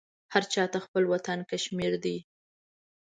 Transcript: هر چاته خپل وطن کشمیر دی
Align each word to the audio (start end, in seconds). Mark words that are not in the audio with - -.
هر 0.33 0.43
چاته 0.53 0.77
خپل 0.85 1.03
وطن 1.13 1.39
کشمیر 1.51 1.93
دی 2.03 2.17